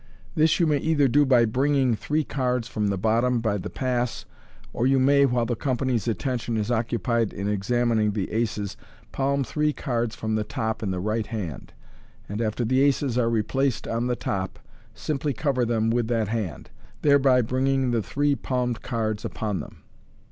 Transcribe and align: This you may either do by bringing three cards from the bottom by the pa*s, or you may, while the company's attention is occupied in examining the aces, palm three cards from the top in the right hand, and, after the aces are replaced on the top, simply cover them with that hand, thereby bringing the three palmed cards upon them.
This 0.33 0.59
you 0.59 0.65
may 0.65 0.77
either 0.79 1.07
do 1.07 1.27
by 1.27 1.45
bringing 1.45 1.93
three 1.95 2.23
cards 2.23 2.67
from 2.67 2.87
the 2.87 2.97
bottom 2.97 3.39
by 3.39 3.59
the 3.59 3.69
pa*s, 3.69 4.25
or 4.73 4.87
you 4.87 4.97
may, 4.97 5.27
while 5.27 5.45
the 5.45 5.55
company's 5.55 6.07
attention 6.07 6.57
is 6.57 6.71
occupied 6.71 7.31
in 7.31 7.47
examining 7.47 8.13
the 8.13 8.31
aces, 8.31 8.75
palm 9.11 9.43
three 9.43 9.73
cards 9.73 10.15
from 10.15 10.33
the 10.33 10.43
top 10.43 10.81
in 10.81 10.89
the 10.89 10.99
right 10.99 11.27
hand, 11.27 11.73
and, 12.27 12.41
after 12.41 12.65
the 12.65 12.81
aces 12.81 13.15
are 13.15 13.29
replaced 13.29 13.87
on 13.87 14.07
the 14.07 14.15
top, 14.15 14.57
simply 14.95 15.33
cover 15.33 15.65
them 15.65 15.91
with 15.91 16.07
that 16.07 16.29
hand, 16.29 16.71
thereby 17.03 17.43
bringing 17.43 17.91
the 17.91 18.01
three 18.01 18.35
palmed 18.35 18.81
cards 18.81 19.23
upon 19.23 19.59
them. 19.59 19.83